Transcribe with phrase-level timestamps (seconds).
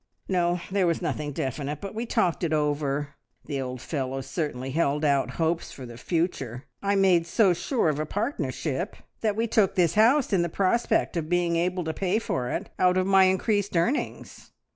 [0.27, 3.13] "No, there was nothing definite, but we talked it over.
[3.45, 6.63] The old fellow certainly held out hopes for the future!
[6.81, 11.17] I made so sure of a partnership that we took this house in the prospect
[11.17, 14.49] of being able to pay for it out of my increased earnings.